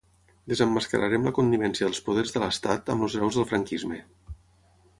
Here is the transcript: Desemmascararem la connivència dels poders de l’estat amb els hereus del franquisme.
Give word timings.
Desemmascararem 0.53 1.27
la 1.27 1.33
connivència 1.39 1.89
dels 1.89 2.01
poders 2.07 2.35
de 2.37 2.43
l’estat 2.45 2.89
amb 2.95 3.07
els 3.09 3.19
hereus 3.19 3.39
del 3.41 3.49
franquisme. 3.53 4.01